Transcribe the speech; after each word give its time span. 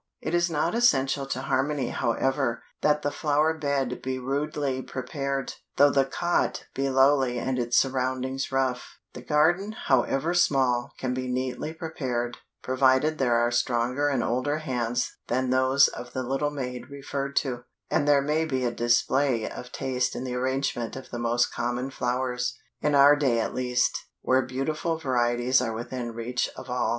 It 0.19 0.33
is 0.33 0.49
not 0.49 0.73
essential 0.73 1.27
to 1.27 1.41
harmony 1.43 1.89
however, 1.89 2.63
that 2.81 3.03
the 3.03 3.11
flower 3.11 3.53
bed 3.55 4.01
be 4.01 4.17
rudely 4.17 4.81
prepared, 4.81 5.53
though 5.77 5.91
the 5.91 6.05
cot 6.05 6.65
be 6.73 6.89
lowly 6.89 7.37
and 7.37 7.59
its 7.59 7.77
surroundings 7.77 8.51
rough; 8.51 8.97
the 9.13 9.21
garden, 9.21 9.73
however 9.73 10.33
small, 10.33 10.93
can 10.97 11.13
be 11.13 11.27
neatly 11.27 11.71
prepared, 11.71 12.37
provided 12.63 13.19
there 13.19 13.35
are 13.35 13.51
stronger 13.51 14.07
and 14.07 14.23
older 14.23 14.57
hands 14.57 15.17
than 15.27 15.51
those 15.51 15.87
of 15.89 16.13
the 16.13 16.23
little 16.23 16.49
maid 16.49 16.89
referred 16.89 17.35
to, 17.35 17.65
and 17.91 18.07
there 18.07 18.23
may 18.23 18.43
be 18.43 18.65
a 18.65 18.71
display 18.71 19.47
of 19.47 19.71
taste 19.71 20.15
in 20.15 20.23
the 20.23 20.33
arrangement 20.33 20.95
of 20.95 21.11
the 21.11 21.19
most 21.19 21.53
common 21.53 21.91
flowers, 21.91 22.57
in 22.81 22.95
our 22.95 23.15
day 23.15 23.39
at 23.39 23.53
least, 23.53 23.99
where 24.23 24.41
beautiful 24.41 24.97
varieties 24.97 25.61
are 25.61 25.73
within 25.75 26.11
reach 26.11 26.49
of 26.55 26.71
all. 26.71 26.89